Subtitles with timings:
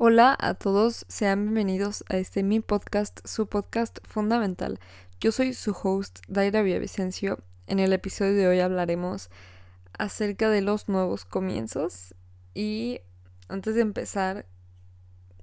[0.00, 4.78] Hola a todos, sean bienvenidos a este mi podcast, su podcast fundamental.
[5.20, 7.40] Yo soy su host, Daira Villavicencio.
[7.66, 9.28] En el episodio de hoy hablaremos
[9.98, 12.14] acerca de los nuevos comienzos
[12.54, 13.00] y
[13.48, 14.46] antes de empezar,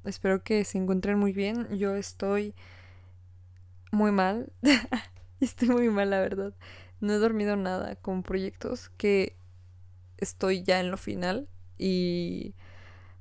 [0.06, 1.68] espero que se encuentren muy bien.
[1.78, 2.56] Yo estoy
[3.92, 4.54] muy mal,
[5.42, 6.54] estoy muy mal la verdad.
[7.02, 9.36] No he dormido nada con proyectos que
[10.16, 12.56] estoy ya en lo final y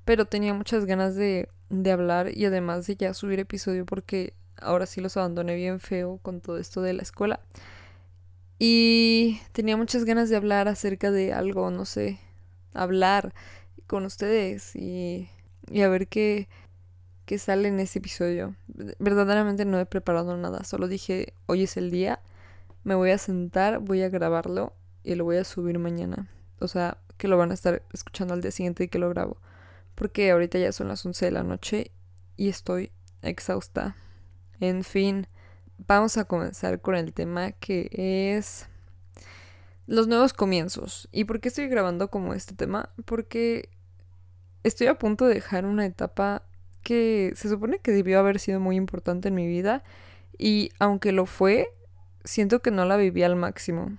[0.05, 4.87] pero tenía muchas ganas de, de hablar y además de ya subir episodio porque ahora
[4.87, 7.41] sí los abandoné bien feo con todo esto de la escuela.
[8.59, 12.21] Y tenía muchas ganas de hablar acerca de algo, no sé,
[12.73, 13.35] hablar
[13.87, 15.29] con ustedes y,
[15.71, 16.49] y a ver qué,
[17.27, 18.55] qué sale en ese episodio.
[18.99, 22.21] Verdaderamente no he preparado nada, solo dije, hoy es el día,
[22.85, 26.29] me voy a sentar, voy a grabarlo y lo voy a subir mañana.
[26.61, 29.37] O sea, que lo van a estar escuchando al día siguiente y que lo grabo
[29.95, 31.93] porque ahorita ya son las 11 de la noche
[32.37, 32.93] y estoy
[33.23, 33.97] exhausta.
[34.61, 35.27] En fin,
[35.79, 37.89] vamos a comenzar con el tema que
[38.37, 38.67] es
[39.87, 41.09] los nuevos comienzos.
[41.13, 42.91] ¿Y por qué estoy grabando como este tema?
[43.05, 43.71] Porque
[44.63, 46.43] estoy a punto de dejar una etapa
[46.83, 49.83] que se supone que debió haber sido muy importante en mi vida
[50.37, 51.69] y aunque lo fue,
[52.25, 53.97] siento que no la viví al máximo.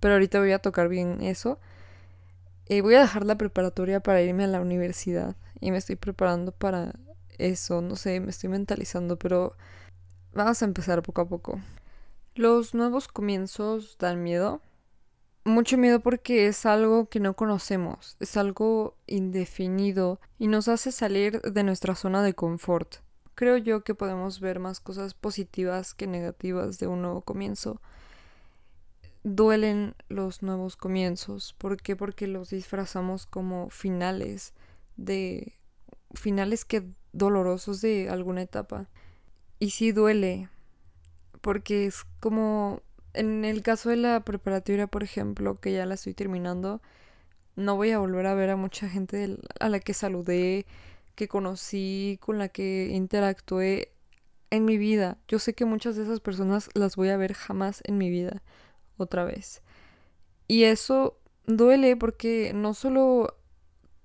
[0.00, 1.60] Pero ahorita voy a tocar bien eso
[2.80, 6.94] voy a dejar la preparatoria para irme a la universidad y me estoy preparando para
[7.38, 9.56] eso, no sé, me estoy mentalizando, pero
[10.32, 11.60] vamos a empezar poco a poco.
[12.34, 14.60] Los nuevos comienzos dan miedo.
[15.44, 21.40] Mucho miedo porque es algo que no conocemos, es algo indefinido y nos hace salir
[21.42, 22.96] de nuestra zona de confort.
[23.34, 27.80] Creo yo que podemos ver más cosas positivas que negativas de un nuevo comienzo
[29.24, 31.54] duelen los nuevos comienzos.
[31.58, 31.96] ¿Por qué?
[31.96, 34.54] Porque los disfrazamos como finales
[34.96, 35.58] de
[36.14, 38.88] finales que dolorosos de alguna etapa.
[39.58, 40.48] Y sí duele,
[41.40, 42.82] porque es como
[43.14, 46.80] en el caso de la preparatoria, por ejemplo, que ya la estoy terminando,
[47.56, 50.66] no voy a volver a ver a mucha gente a la que saludé,
[51.14, 53.92] que conocí, con la que interactué
[54.50, 55.18] en mi vida.
[55.28, 58.42] Yo sé que muchas de esas personas las voy a ver jamás en mi vida
[58.96, 59.62] otra vez.
[60.48, 63.36] Y eso duele porque no solo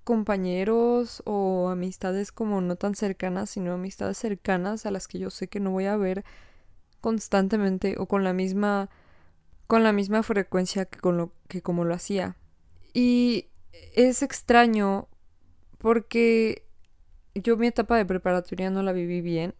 [0.04, 5.50] compañeros o amistades como no tan cercanas, sino amistades cercanas a las que yo sé
[5.50, 6.24] que no voy a ver
[7.02, 8.90] constantemente o con la misma
[9.68, 12.38] con la misma frecuencia que con lo que como lo hacía.
[12.94, 13.48] Y
[13.96, 15.10] es extraño
[15.78, 16.64] porque
[17.36, 19.54] yo mi etapa de preparatoria no la viví bien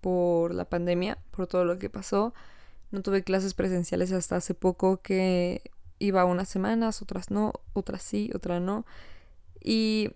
[0.00, 2.34] por la pandemia, por todo lo que pasó.
[2.92, 5.62] No tuve clases presenciales hasta hace poco que
[5.98, 8.86] iba unas semanas, otras no, otras sí, otras no.
[9.60, 10.10] Y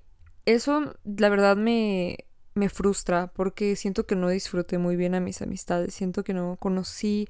[0.44, 2.18] eso la verdad me,
[2.54, 6.56] me frustra porque siento que no disfruté muy bien a mis amistades, siento que no
[6.58, 7.28] conocí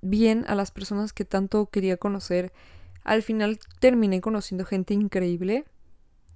[0.00, 2.52] bien a las personas que tanto quería conocer.
[3.04, 5.64] Al final terminé conociendo gente increíble,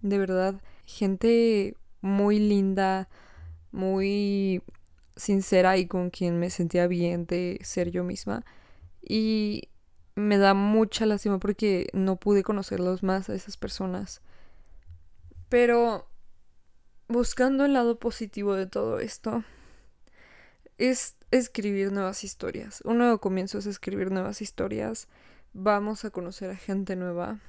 [0.02, 3.08] de verdad, gente muy linda,
[3.72, 4.62] muy
[5.16, 8.44] sincera y con quien me sentía bien de ser yo misma.
[9.02, 9.70] Y
[10.14, 14.22] me da mucha lástima porque no pude conocerlos más a esas personas.
[15.48, 16.08] Pero
[17.08, 19.44] buscando el lado positivo de todo esto,
[20.78, 22.82] es escribir nuevas historias.
[22.84, 25.08] Un nuevo comienzo es escribir nuevas historias.
[25.52, 27.40] Vamos a conocer a gente nueva,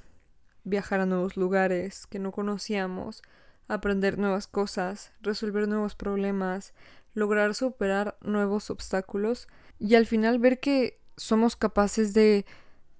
[0.63, 3.21] viajar a nuevos lugares que no conocíamos,
[3.67, 6.73] aprender nuevas cosas, resolver nuevos problemas,
[7.17, 9.47] lograr superar nuevos obstáculos
[9.79, 12.45] y al final ver que somos capaces de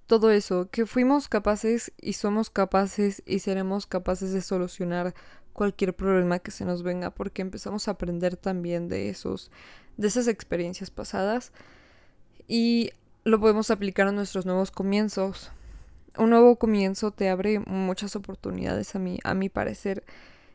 [0.08, 5.14] todo eso, que fuimos capaces y somos capaces y seremos capaces de solucionar
[5.52, 9.52] cualquier problema que se nos venga porque empezamos a aprender también de esos
[9.96, 11.52] de esas experiencias pasadas
[12.48, 12.90] y
[13.22, 15.52] lo podemos aplicar a nuestros nuevos comienzos.
[16.16, 20.02] Un nuevo comienzo te abre muchas oportunidades a mí, a mi parecer.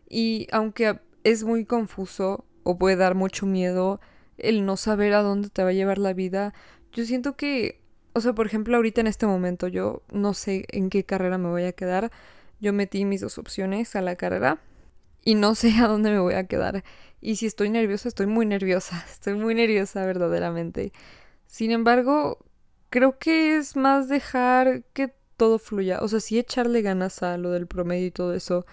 [0.10, 4.00] Y aunque es muy confuso o puede dar mucho miedo
[4.38, 6.54] el no saber a dónde te va a llevar la vida.
[6.92, 7.82] Yo siento que,
[8.14, 11.50] o sea, por ejemplo, ahorita en este momento yo no sé en qué carrera me
[11.50, 12.12] voy a quedar.
[12.60, 14.60] Yo metí mis dos opciones a la carrera
[15.24, 16.84] y no sé a dónde me voy a quedar.
[17.22, 19.04] Y si estoy nerviosa, estoy muy nerviosa.
[19.12, 20.92] Estoy muy nerviosa verdaderamente.
[21.48, 22.40] Sin embargo,
[22.90, 26.00] creo que es más dejar que todo fluya.
[26.02, 28.66] O sea, sí echarle ganas a lo del promedio y todo eso.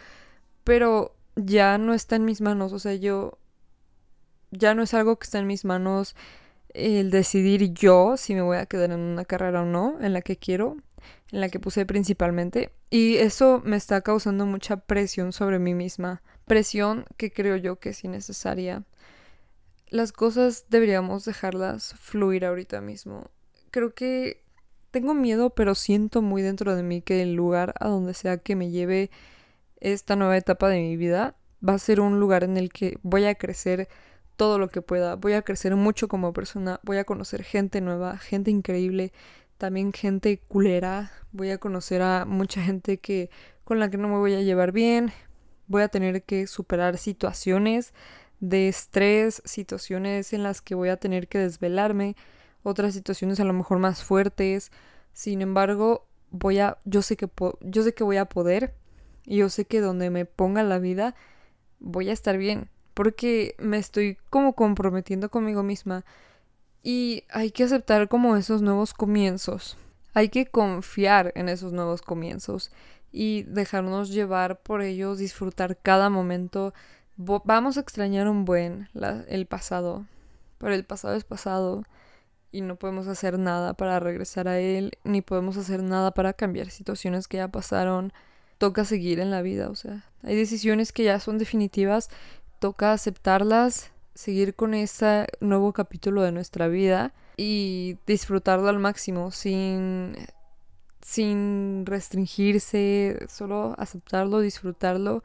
[0.64, 2.72] Pero ya no está en mis manos.
[2.72, 3.39] O sea, yo
[4.50, 6.14] ya no es algo que está en mis manos
[6.74, 10.22] el decidir yo si me voy a quedar en una carrera o no, en la
[10.22, 10.76] que quiero,
[11.32, 12.72] en la que puse principalmente.
[12.90, 17.90] Y eso me está causando mucha presión sobre mí misma, presión que creo yo que
[17.90, 18.84] es innecesaria.
[19.88, 23.30] Las cosas deberíamos dejarlas fluir ahorita mismo.
[23.70, 24.44] Creo que
[24.90, 28.56] tengo miedo, pero siento muy dentro de mí que el lugar a donde sea que
[28.56, 29.10] me lleve
[29.80, 31.36] esta nueva etapa de mi vida
[31.66, 33.88] va a ser un lugar en el que voy a crecer
[34.40, 38.16] todo lo que pueda, voy a crecer mucho como persona, voy a conocer gente nueva,
[38.16, 39.12] gente increíble,
[39.58, 43.28] también gente culera, voy a conocer a mucha gente que
[43.64, 45.12] con la que no me voy a llevar bien,
[45.66, 47.92] voy a tener que superar situaciones
[48.40, 52.16] de estrés, situaciones en las que voy a tener que desvelarme,
[52.62, 54.72] otras situaciones a lo mejor más fuertes.
[55.12, 57.28] Sin embargo, voy a yo sé que
[57.60, 58.74] yo sé que voy a poder
[59.26, 61.14] y yo sé que donde me ponga la vida
[61.78, 66.04] voy a estar bien, porque me estoy como comprometiendo conmigo misma
[66.82, 69.76] y hay que aceptar como esos nuevos comienzos.
[70.14, 72.70] Hay que confiar en esos nuevos comienzos
[73.12, 76.72] y dejarnos llevar por ellos, disfrutar cada momento.
[77.16, 78.88] vamos a extrañar un buen
[79.28, 80.06] el pasado,
[80.58, 81.84] pero el pasado es pasado
[82.52, 86.70] y no podemos hacer nada para regresar a él, ni podemos hacer nada para cambiar
[86.70, 88.12] situaciones que ya pasaron.
[88.58, 92.10] Toca seguir en la vida, o sea, hay decisiones que ya son definitivas,
[92.60, 100.14] toca aceptarlas, seguir con ese nuevo capítulo de nuestra vida y disfrutarlo al máximo sin
[101.02, 105.24] sin restringirse, solo aceptarlo, disfrutarlo,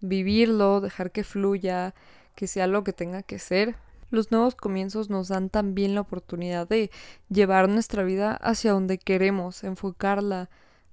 [0.00, 1.94] vivirlo, dejar que fluya,
[2.34, 3.74] que sea lo que tenga que ser,
[4.10, 6.90] los nuevos comienzos nos dan también la oportunidad de
[7.28, 10.48] llevar nuestra vida hacia donde queremos, enfocarla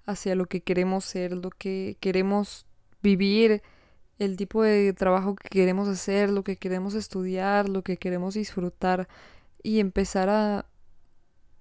[0.06, 2.66] hacia lo que queremos ser, lo que queremos
[3.04, 3.62] vivir,
[4.24, 9.08] el tipo de trabajo que queremos hacer, lo que queremos estudiar, lo que queremos disfrutar
[9.62, 10.66] y empezar a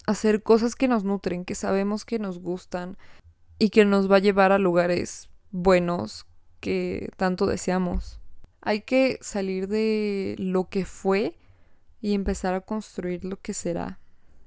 [0.07, 2.97] hacer cosas que nos nutren, que sabemos que nos gustan
[3.59, 6.27] y que nos va a llevar a lugares buenos
[6.61, 8.21] que tanto deseamos.
[8.61, 11.39] Hay que salir de lo que fue
[12.01, 13.99] y empezar a construir lo que será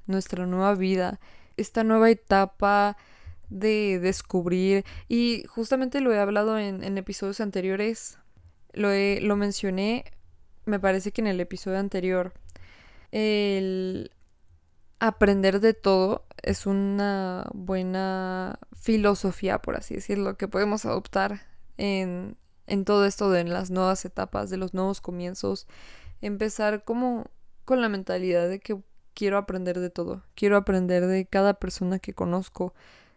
[0.07, 1.19] nuestra nueva vida,
[1.57, 2.97] esta nueva etapa
[3.50, 8.18] de descubrir y justamente lo he hablado en, episodios anteriores,
[8.74, 8.89] lo,
[9.21, 10.06] lo mencioné,
[10.65, 12.33] me parece que en el episodio anterior,
[13.12, 14.12] el
[15.00, 21.41] aprender de todo es una buena filosofía, por así decirlo, que podemos adoptar
[21.77, 22.38] en,
[22.68, 25.68] en todo esto de las nuevas etapas, de los nuevos comienzos,
[26.21, 27.25] empezar como
[27.65, 28.81] con la mentalidad de que
[29.13, 32.74] quiero aprender de todo, quiero aprender de cada persona que conozco,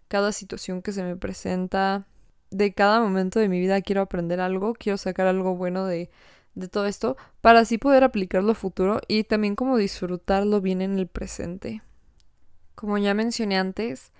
[0.08, 2.06] cada situación que se me presenta,
[2.50, 6.10] de cada momento de mi vida quiero aprender algo, quiero sacar algo bueno de,
[6.54, 10.98] de todo esto, para así poder aplicarlo a futuro y también como disfrutarlo bien en
[10.98, 11.82] el presente.
[12.74, 14.12] Como ya mencioné antes,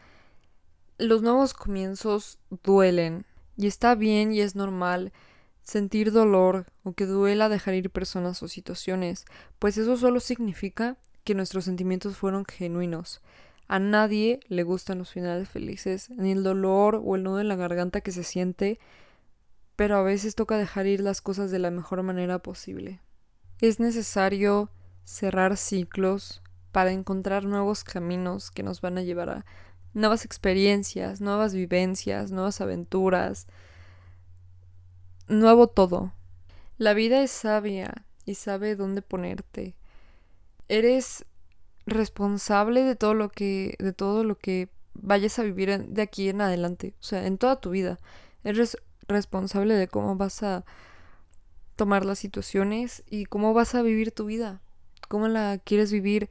[0.99, 3.25] los nuevos comienzos duelen,
[3.57, 5.13] y está bien y es normal
[5.63, 9.27] sentir dolor o que duela dejar ir personas o situaciones,
[9.59, 13.21] pues eso solo significa que nuestros sentimientos fueron genuinos.
[13.69, 17.57] A nadie le gustan los finales felices, ni el dolor o el nudo en la
[17.57, 18.81] garganta que se siente,
[19.77, 23.01] pero a veces toca dejar ir las cosas de la mejor manera posible.
[23.61, 24.71] Es necesario
[25.05, 26.43] cerrar ciclos
[26.73, 29.45] para encontrar nuevos caminos que nos van a llevar a
[29.93, 33.47] nuevas experiencias, nuevas vivencias, nuevas aventuras,
[35.29, 36.13] nuevo todo.
[36.79, 39.77] La vida es sabia y sabe dónde ponerte.
[40.69, 41.25] Eres
[41.91, 46.41] responsable de todo lo que de todo lo que vayas a vivir de aquí en
[46.41, 47.99] adelante, o sea, en toda tu vida.
[48.45, 48.77] Eres
[49.07, 50.65] responsable de cómo vas a
[51.77, 54.61] tomar las situaciones y cómo vas a vivir tu vida,
[55.09, 56.29] cómo la quieres vivir,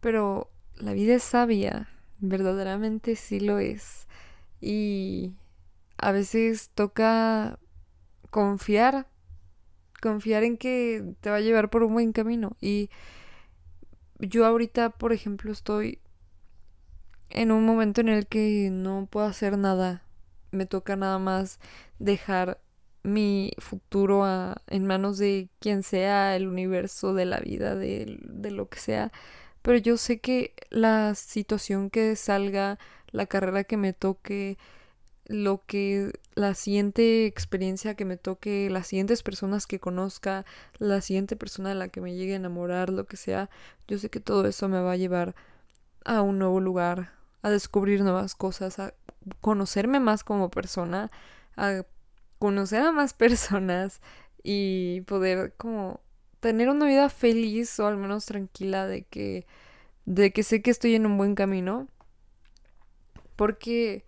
[0.00, 1.88] pero la vida es sabia,
[2.20, 4.06] verdaderamente sí lo es.
[4.60, 5.34] Y
[5.98, 7.58] a veces toca
[8.30, 9.08] confiar,
[10.00, 12.56] confiar en que te va a llevar por un buen camino.
[12.60, 12.90] Y
[14.18, 16.00] yo ahorita, por ejemplo, estoy
[17.30, 20.02] en un momento en el que no puedo hacer nada.
[20.50, 21.58] Me toca nada más
[21.98, 22.60] dejar
[23.02, 24.24] mi futuro
[24.68, 29.12] en manos de quien sea, el universo, de la vida, de, de lo que sea.
[29.62, 32.78] Pero yo sé que la situación que salga,
[33.10, 34.58] la carrera que me toque,
[35.26, 40.44] lo que la siguiente experiencia que me toque, las siguientes personas que conozca,
[40.78, 43.50] la siguiente persona de la que me llegue a enamorar, lo que sea,
[43.88, 45.34] yo sé que todo eso me va a llevar
[46.04, 47.12] a un nuevo lugar,
[47.42, 48.94] a descubrir nuevas cosas, a
[49.40, 51.10] conocerme más como persona,
[51.56, 51.84] a
[52.38, 54.00] conocer a más personas
[54.42, 56.00] y poder como
[56.40, 59.46] tener una vida feliz o al menos tranquila de que
[60.04, 61.88] de que sé que estoy en un buen camino.
[63.36, 64.04] Porque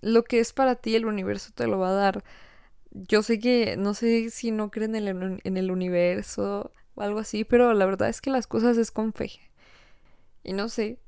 [0.00, 2.24] lo que es para ti el universo te lo va a dar
[2.92, 7.20] Yo sé que, no sé si no creen en el, en el universo o algo
[7.20, 9.32] así, pero la verdad es que las cosas es con fe.
[10.44, 10.98] Y no sé,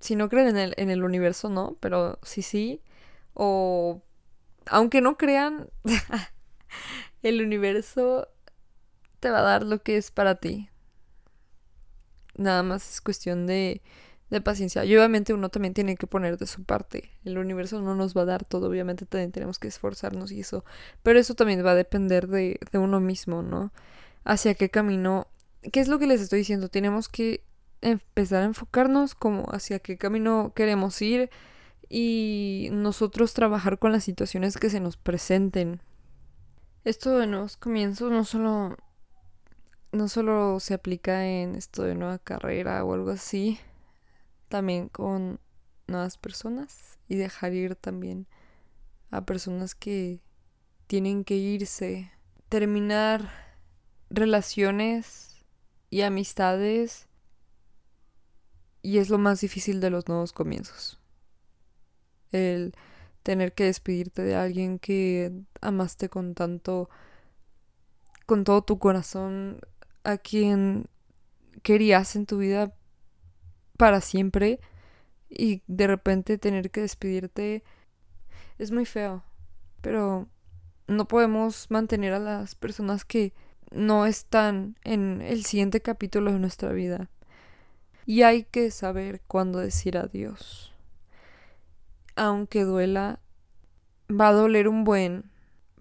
[0.00, 2.82] si no creen en el, en el universo, no, pero sí, sí.
[3.34, 4.02] O,
[4.66, 5.70] aunque no crean,
[7.22, 8.28] el universo
[9.20, 10.70] te va a dar lo que es para ti.
[12.36, 13.82] Nada más es cuestión de,
[14.32, 14.84] de paciencia.
[14.84, 17.10] Y obviamente uno también tiene que poner de su parte.
[17.24, 20.64] El universo no nos va a dar todo, obviamente también tenemos que esforzarnos y eso.
[21.02, 23.72] Pero eso también va a depender de, de uno mismo, ¿no?
[24.24, 25.28] Hacia qué camino.
[25.70, 26.68] ¿Qué es lo que les estoy diciendo?
[26.68, 27.44] Tenemos que
[27.82, 31.30] empezar a enfocarnos como hacia qué camino queremos ir
[31.88, 35.82] y nosotros trabajar con las situaciones que se nos presenten.
[36.84, 38.76] Esto de nuevos comienzos no solo
[39.92, 43.60] no solo se aplica en esto de nueva carrera o algo así,
[44.52, 45.40] también con
[45.86, 48.28] nuevas personas y dejar ir también
[49.10, 50.20] a personas que
[50.86, 52.12] tienen que irse,
[52.50, 53.30] terminar
[54.10, 55.42] relaciones
[55.88, 57.08] y amistades
[58.82, 61.00] y es lo más difícil de los nuevos comienzos.
[62.30, 62.74] El
[63.22, 65.32] tener que despedirte de alguien que
[65.62, 66.90] amaste con tanto,
[68.26, 69.60] con todo tu corazón,
[70.04, 70.90] a quien
[71.62, 72.74] querías en tu vida
[73.82, 74.60] para siempre
[75.28, 77.64] y de repente tener que despedirte
[78.60, 79.24] es muy feo.
[79.80, 80.28] Pero
[80.86, 83.32] no podemos mantener a las personas que
[83.72, 87.10] no están en el siguiente capítulo de nuestra vida.
[88.06, 90.72] Y hay que saber cuándo decir adiós.
[92.14, 93.18] Aunque duela,
[94.08, 95.24] va a doler un buen,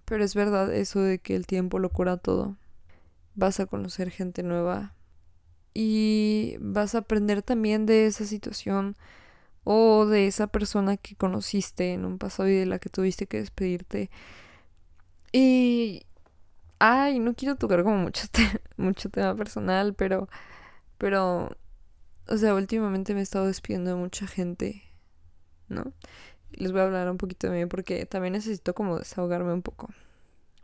[0.06, 2.58] pero es verdad eso de que el tiempo lo cura todo
[3.36, 4.96] vas a conocer gente nueva
[5.74, 8.96] y vas a aprender también de esa situación
[9.64, 13.38] o de esa persona que conociste en un pasado y de la que tuviste que
[13.38, 14.10] despedirte.
[15.32, 16.06] Y
[16.80, 18.28] ay, no quiero tocar como mucho
[18.78, 20.30] mucho tema personal, pero
[20.98, 21.56] pero
[22.28, 24.84] o sea, últimamente me he estado despidiendo de mucha gente,
[25.70, 25.94] ¿no?
[26.52, 29.90] Les voy a hablar un poquito de mí porque también necesito como desahogarme un poco.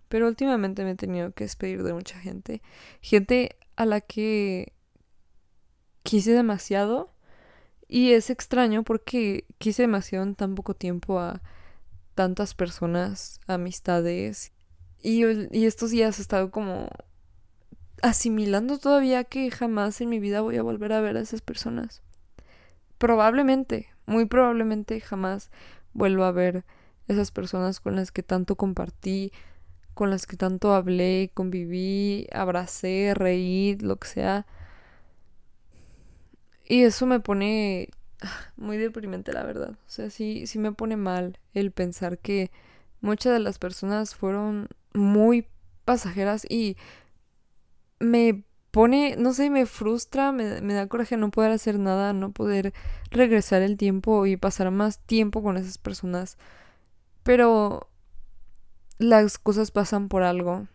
[0.09, 2.61] Pero últimamente me he tenido que despedir de mucha gente.
[3.01, 4.73] Gente a la que
[6.07, 7.09] quise demasiado.
[7.89, 11.41] Y es extraño porque quise demasiado en tan poco tiempo a
[12.15, 14.53] tantas personas, amistades.
[15.03, 16.89] Y, y estos días he estado como
[18.01, 22.01] asimilando todavía que jamás en mi vida voy a volver a ver a esas personas.
[22.97, 25.51] Probablemente, muy probablemente jamás
[25.93, 26.63] vuelvo a ver
[27.09, 29.31] esas personas con las que tanto compartí,
[29.93, 34.47] con las que tanto hablé, conviví, abracé, reí, lo que sea.
[36.67, 37.89] Y eso me pone
[38.57, 39.71] muy deprimente, la verdad.
[39.71, 42.51] O sea, sí, sí me pone mal el pensar que
[43.01, 45.47] muchas de las personas fueron muy
[45.85, 46.77] pasajeras y
[47.99, 52.31] me pone, no sé, me frustra, me, me, da coraje no poder hacer nada, no
[52.31, 52.73] poder
[53.09, 56.37] regresar el tiempo y pasar más tiempo con esas personas.
[57.23, 57.89] Pero
[58.97, 60.67] las cosas pasan por algo.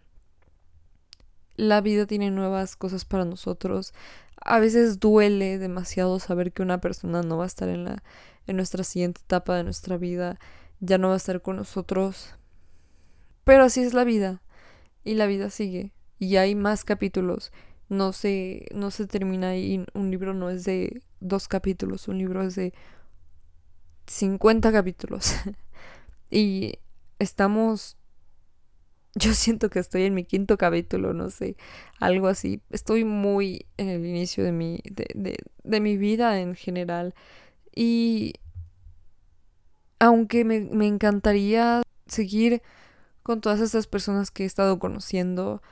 [1.56, 3.92] La vida tiene nuevas cosas para nosotros.
[4.36, 8.02] A veces duele demasiado saber que una persona no va a estar en la
[8.46, 10.38] en nuestra siguiente etapa de nuestra vida,
[10.80, 12.34] ya no va a estar con nosotros.
[13.44, 14.42] Pero así es la vida
[15.04, 17.52] y la vida sigue y hay más capítulos.
[17.88, 22.42] No se no se termina ahí, un libro no es de dos capítulos, un libro
[22.42, 22.72] es de
[24.06, 25.34] 50 capítulos.
[26.30, 26.78] y
[27.18, 27.96] estamos
[29.14, 31.56] yo siento que estoy en mi quinto capítulo, no sé,
[32.00, 32.60] algo así.
[32.70, 37.14] Estoy muy en el inicio de mi, de, de, de mi vida en general.
[37.74, 38.34] Y
[39.98, 42.62] aunque me, me encantaría seguir
[43.22, 45.62] con todas estas personas que he estado conociendo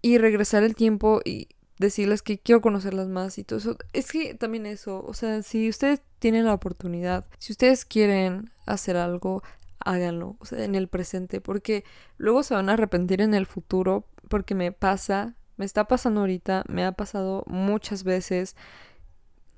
[0.00, 3.76] y regresar el tiempo y decirles que quiero conocerlas más y todo eso.
[3.92, 8.96] Es que también eso, o sea, si ustedes tienen la oportunidad, si ustedes quieren hacer
[8.96, 9.42] algo,
[9.84, 11.84] háganlo, o sea, en el presente, porque
[12.16, 16.64] luego se van a arrepentir en el futuro, porque me pasa, me está pasando ahorita,
[16.68, 18.56] me ha pasado muchas veces.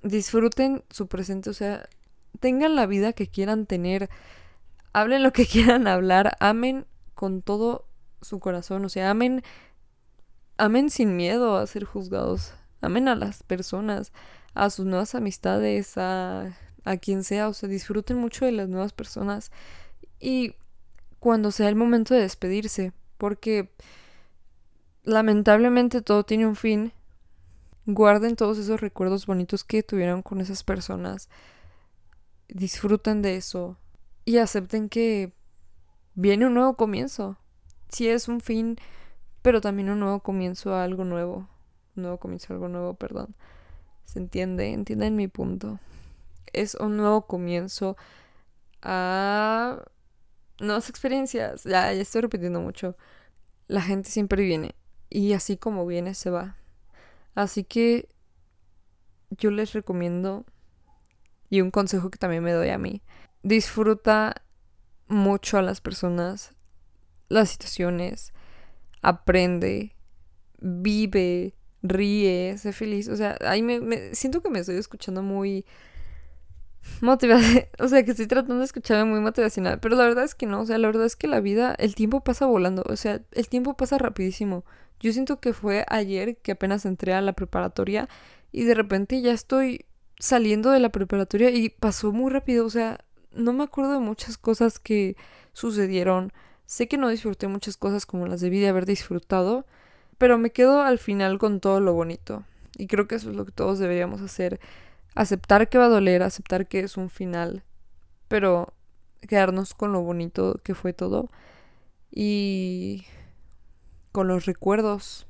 [0.02, 1.88] Disfruten su presente, o sea,
[2.40, 4.10] tengan la vida que quieran tener,
[4.92, 7.86] hablen lo que quieran hablar, amen con todo
[8.20, 9.42] su corazón, o sea, amen,
[10.56, 14.12] amen sin miedo a ser juzgados, amen a las personas,
[14.54, 18.92] a sus nuevas amistades, a, a quien sea, o sea, disfruten mucho de las nuevas
[18.92, 19.50] personas
[20.20, 20.54] y
[21.20, 23.70] cuando sea el momento de despedirse, porque
[25.04, 26.92] lamentablemente todo tiene un fin.
[27.86, 31.28] Guarden todos esos recuerdos bonitos que tuvieron con esas personas.
[32.48, 33.78] Disfruten de eso
[34.24, 35.32] y acepten que
[36.14, 37.36] viene un nuevo comienzo.
[37.88, 38.76] sí es un fin,
[39.42, 41.48] pero también un nuevo comienzo a algo nuevo.
[41.96, 43.34] Un nuevo comienzo a algo nuevo, perdón.
[44.04, 44.72] ¿Se entiende?
[44.72, 45.78] ¿Entienden mi punto?
[46.52, 47.96] Es un nuevo comienzo
[48.82, 49.84] a
[50.60, 51.64] nuevas experiencias.
[51.64, 52.96] Ya, ya estoy repitiendo mucho.
[53.66, 54.74] La gente siempre viene.
[55.10, 56.56] Y así como viene, se va.
[57.34, 58.08] Así que
[59.30, 60.44] yo les recomiendo,
[61.50, 63.02] y un consejo que también me doy a mí,
[63.42, 64.42] disfruta
[65.08, 66.54] mucho a las personas,
[67.28, 68.32] las situaciones,
[69.02, 69.94] aprende,
[70.60, 73.08] vive, ríe, sé feliz.
[73.08, 75.64] O sea, ahí me, siento que me estoy escuchando muy
[77.00, 77.68] motivacional.
[77.78, 79.80] O sea, que estoy tratando de escucharme muy motivacional.
[79.80, 80.60] Pero la verdad es que no.
[80.60, 82.84] O sea, la verdad es que la vida, el tiempo pasa volando.
[82.88, 84.64] O sea, el tiempo pasa rapidísimo.
[85.00, 88.08] Yo siento que fue ayer que apenas entré a la preparatoria
[88.52, 89.84] y de repente ya estoy
[90.18, 92.64] saliendo de la preparatoria y pasó muy rápido.
[92.64, 95.16] O sea, no me acuerdo de muchas cosas que
[95.52, 96.32] sucedieron.
[96.66, 99.66] Sé que no disfruté muchas cosas como las debí de haber disfrutado,
[100.18, 102.44] pero me quedo al final con todo lo bonito.
[102.76, 104.60] Y creo que eso es lo que todos deberíamos hacer.
[105.14, 107.62] Aceptar que va a doler, aceptar que es un final,
[108.28, 108.74] pero
[109.20, 111.30] quedarnos con lo bonito que fue todo.
[112.10, 113.04] Y
[114.12, 115.26] con los recuerdos.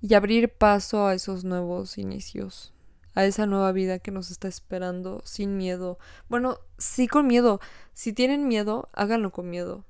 [0.00, 2.72] Y abrir paso a esos nuevos inicios.
[3.14, 5.98] A esa nueva vida que nos está esperando sin miedo.
[6.28, 7.60] Bueno, sí con miedo.
[7.94, 9.84] Si tienen miedo, háganlo con miedo.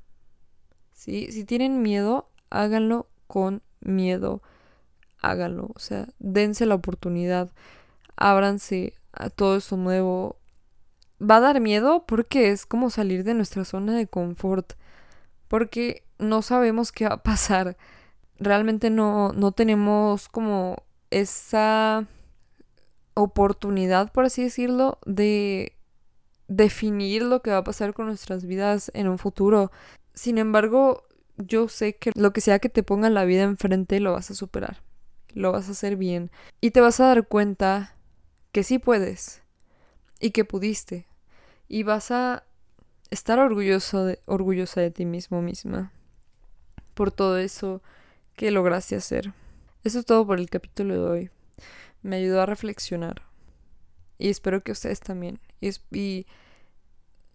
[0.93, 1.31] ¿Sí?
[1.33, 4.43] Si tienen miedo, háganlo con miedo,
[5.19, 5.71] háganlo.
[5.75, 7.51] O sea, dense la oportunidad,
[8.17, 10.37] ábranse a todo eso nuevo.
[11.21, 14.75] Va a dar miedo porque es como salir de nuestra zona de confort.
[15.49, 17.77] Porque no sabemos qué va a pasar.
[18.39, 22.07] Realmente no, no tenemos como esa
[23.15, 25.73] oportunidad, por así decirlo, de
[26.49, 29.73] definir lo que va a pasar con nuestras vidas en un futuro.
[30.15, 31.05] Sin embargo,
[31.37, 34.35] yo sé que lo que sea que te ponga la vida enfrente lo vas a
[34.35, 34.83] superar,
[35.33, 37.96] lo vas a hacer bien y te vas a dar cuenta
[38.57, 39.43] que sí puedes
[40.19, 41.07] y que pudiste
[41.69, 42.43] y vas a
[43.11, 45.93] estar orgulloso orgullosa de ti mismo misma
[46.95, 47.83] por todo eso
[48.35, 49.35] que lograste hacer.
[49.85, 51.31] Eso es todo por el capítulo de hoy.
[52.01, 53.21] Me ayudó a reflexionar
[54.17, 55.39] y espero que ustedes también.
[55.61, 56.27] Y, y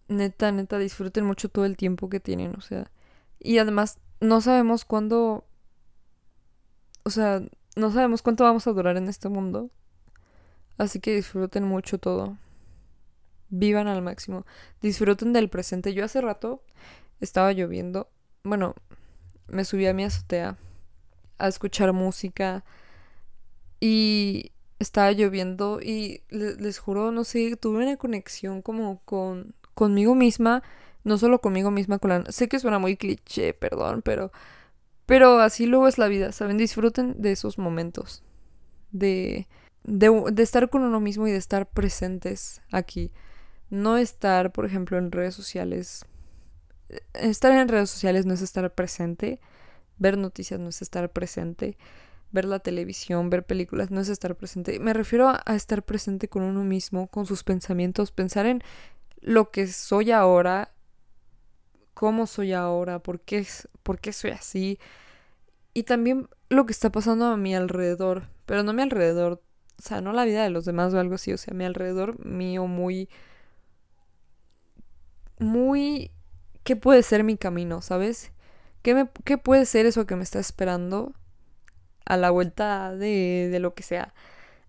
[0.08, 2.90] neta, neta, disfruten mucho todo el tiempo que tienen, o sea,
[3.38, 5.44] y además, no sabemos cuándo.
[7.04, 7.42] O sea,
[7.76, 9.70] no sabemos cuánto vamos a durar en este mundo.
[10.78, 12.36] Así que disfruten mucho todo.
[13.48, 14.46] Vivan al máximo.
[14.80, 15.94] Disfruten del presente.
[15.94, 16.62] Yo hace rato
[17.20, 18.08] estaba lloviendo.
[18.44, 18.74] Bueno,
[19.46, 20.56] me subí a mi azotea
[21.38, 22.64] a escuchar música.
[23.80, 25.80] Y estaba lloviendo.
[25.82, 30.62] Y les, juro, no sé, tuve una conexión como con conmigo misma
[31.04, 32.24] no solo conmigo misma, con la...
[32.30, 34.32] Sé que suena muy cliché, perdón, pero...
[35.06, 36.58] Pero así luego es la vida, ¿saben?
[36.58, 38.22] Disfruten de esos momentos.
[38.92, 39.48] De,
[39.84, 43.10] de, estar con uno mismo y de estar presentes aquí.
[43.70, 46.04] No estar, por ejemplo, en redes sociales.
[47.14, 49.40] Estar en redes sociales no es estar presente.
[49.98, 51.76] Ver noticias no es estar presente.
[52.30, 54.78] Ver la televisión, ver películas no es estar presente.
[54.78, 58.62] Me refiero a estar presente con uno mismo, con sus pensamientos, pensar en
[59.20, 60.72] lo que soy ahora
[61.94, 63.46] cómo soy ahora, por qué,
[63.82, 64.78] por qué soy así.
[65.74, 69.42] Y también lo que está pasando a mi alrededor, pero no a mi alrededor,
[69.82, 72.24] o sea, no la vida de los demás o algo así, o sea, mi alrededor
[72.24, 73.08] mío muy...
[75.40, 76.12] Muy...
[76.62, 78.30] ¿Qué puede ser mi camino, sabes?
[78.82, 81.14] ¿Qué, qué puede ser eso que me está esperando
[82.04, 84.14] a la vuelta de, de lo que sea?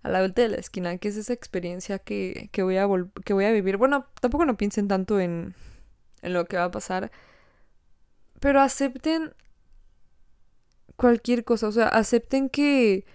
[0.02, 2.88] a la vuelta de la esquina, que es esa experiencia que, que voy, a
[3.24, 3.78] que voy a vivir.
[3.78, 5.56] Bueno, tampoco no piensen tanto en,
[6.22, 7.10] en lo que va a pasar.
[8.42, 9.34] Pero acepten
[10.98, 13.06] cualquier cosa, o sea, acepten que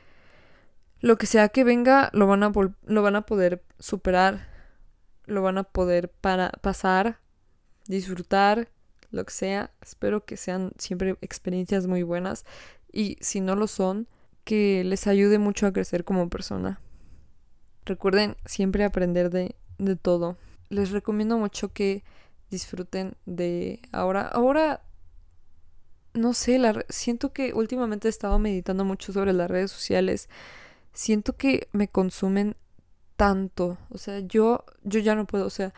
[1.00, 2.52] lo que sea que venga lo van a,
[2.86, 4.48] lo van a poder superar,
[5.26, 7.20] lo van a poder para pasar,
[7.86, 8.68] disfrutar,
[9.10, 9.70] lo que sea.
[9.80, 12.44] Espero que sean siempre experiencias muy buenas
[12.92, 14.08] y si no lo son,
[14.44, 16.80] que les ayude mucho a crecer como persona.
[17.84, 20.36] Recuerden siempre aprender de, de todo.
[20.68, 22.02] Les recomiendo mucho que
[22.50, 24.22] disfruten de ahora.
[24.22, 24.82] Ahora,
[26.14, 30.28] no sé, la, siento que últimamente he estado meditando mucho sobre las redes sociales.
[30.92, 32.56] Siento que me consumen
[33.16, 33.78] tanto.
[33.90, 35.72] O sea, yo, yo ya no puedo, o sea,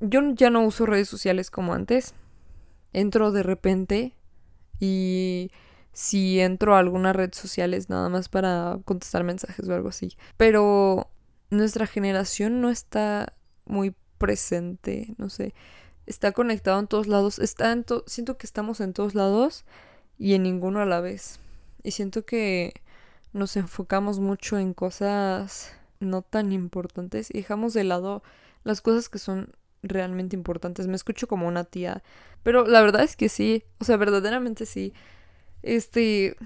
[0.00, 2.14] yo ya no uso redes sociales como antes.
[2.92, 4.14] Entro de repente
[4.80, 5.50] y
[5.92, 10.16] si entro a alguna red social es nada más para contestar mensajes o algo así.
[10.36, 11.10] Pero
[11.50, 13.34] nuestra generación no está
[13.66, 15.54] muy presente, no sé
[16.08, 19.64] está conectado en todos lados, está en siento que estamos en todos lados
[20.18, 21.38] y en ninguno a la vez.
[21.82, 22.72] Y siento que
[23.32, 28.22] nos enfocamos mucho en cosas no tan importantes y dejamos de lado
[28.64, 30.86] las cosas que son realmente importantes.
[30.86, 32.02] Me escucho como una tía,
[32.42, 34.92] pero la verdad es que sí, o sea, verdaderamente sí.
[35.62, 36.36] Este,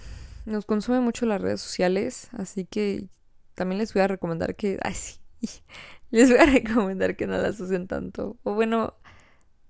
[0.46, 3.08] nos consume mucho las redes sociales, así que
[3.54, 5.18] también les voy a recomendar que, ay sí,
[6.10, 8.36] les voy a recomendar que no las usen tanto.
[8.42, 8.94] O bueno,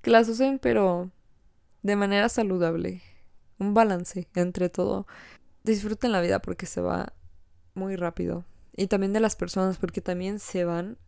[0.03, 1.11] que las usen, pero
[1.83, 3.03] de manera saludable.
[3.59, 5.07] Un balance entre todo.
[5.65, 7.13] Disfruten la vida porque se va
[7.75, 8.45] muy rápido.
[8.75, 10.99] Y también de las personas porque también se van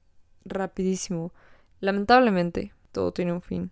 [0.44, 1.32] rapidísimo.
[1.80, 3.70] Lamentablemente, todo tiene un fin.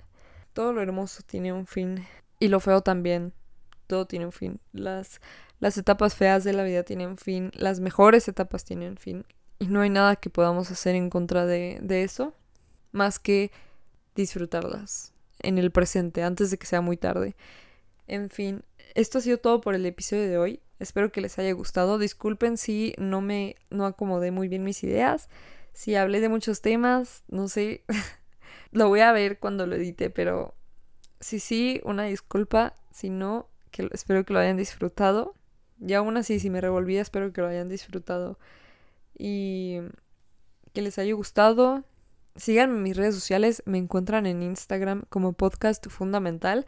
[0.52, 2.04] Todo lo hermoso tiene un fin.
[2.38, 3.32] Y lo feo también.
[3.86, 4.60] Todo tiene un fin.
[4.72, 5.20] Las,
[5.60, 7.50] las etapas feas de la vida tienen fin.
[7.54, 9.24] Las mejores etapas tienen fin.
[9.58, 12.34] Y no hay nada que podamos hacer en contra de, de eso.
[12.90, 13.52] Más que
[14.14, 17.36] disfrutarlas en el presente, antes de que sea muy tarde.
[18.06, 20.60] En fin, esto ha sido todo por el episodio de hoy.
[20.78, 21.98] Espero que les haya gustado.
[21.98, 25.28] Disculpen si no me no acomodé muy bien mis ideas,
[25.72, 27.84] si hablé de muchos temas, no sé.
[28.72, 30.54] lo voy a ver cuando lo edite, pero
[31.20, 32.74] si sí, una disculpa.
[32.90, 35.34] Si no, que espero que lo hayan disfrutado.
[35.80, 38.38] Y aún así, si me revolví, espero que lo hayan disfrutado.
[39.16, 39.78] Y
[40.74, 41.84] que les haya gustado.
[42.36, 43.62] Síganme en mis redes sociales.
[43.66, 46.66] Me encuentran en Instagram como podcast fundamental.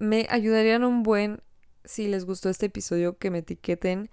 [0.00, 1.42] Me ayudarían un buen
[1.84, 4.08] si les gustó este episodio, que me etiqueten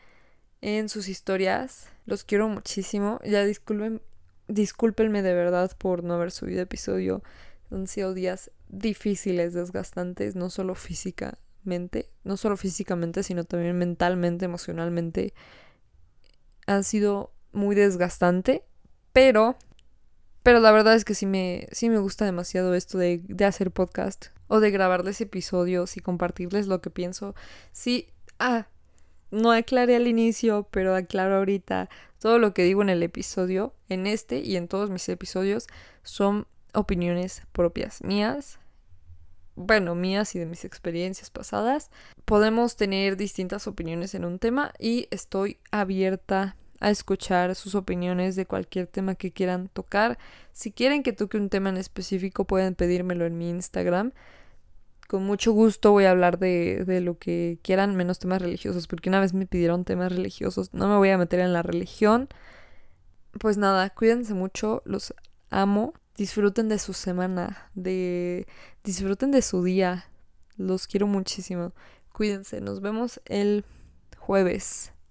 [0.60, 1.88] en sus historias.
[2.06, 3.22] Los quiero muchísimo.
[3.24, 4.02] Ya disculpen,
[4.50, 7.24] discúlpenme de verdad por no haber subido episodio.
[7.72, 15.34] Han sido días difíciles, desgastantes, no solo físicamente, no solo físicamente, sino también mentalmente, emocionalmente.
[16.66, 18.66] Han sido muy desgastante,
[19.14, 19.58] pero
[20.48, 23.70] pero la verdad es que sí me, sí me gusta demasiado esto de, de hacer
[23.70, 27.36] podcast o de grabarles episodios y compartirles lo que pienso.
[27.74, 28.08] Sí,
[28.40, 28.70] ah,
[29.30, 31.90] no aclaré al inicio, pero aclaro ahorita.
[32.20, 35.68] Todo lo que digo en el episodio, en este y en todos mis episodios,
[36.04, 38.58] son opiniones propias mías.
[39.56, 41.92] Bueno, mías y de mis experiencias pasadas.
[42.24, 48.46] Podemos tener distintas opiniones en un tema y estoy abierta a escuchar sus opiniones de
[48.46, 50.18] cualquier tema que quieran tocar.
[50.54, 54.12] Si quieren que toque un tema en específico, pueden pedírmelo en mi Instagram.
[55.08, 59.10] Con mucho gusto voy a hablar de, de lo que quieran, menos temas religiosos, porque
[59.10, 60.74] una vez me pidieron temas religiosos.
[60.74, 62.28] No me voy a meter en la religión.
[63.40, 65.14] Pues nada, cuídense mucho, los
[65.50, 65.94] amo.
[66.16, 68.48] Disfruten de su semana, de
[68.84, 70.06] disfruten de su día.
[70.58, 71.74] Los quiero muchísimo.
[72.12, 73.64] Cuídense, nos vemos el
[74.18, 74.92] jueves.